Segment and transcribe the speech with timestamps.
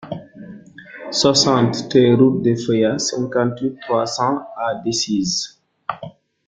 [1.11, 5.61] soixante T route des Feuillats, cinquante-huit, trois cents à Decize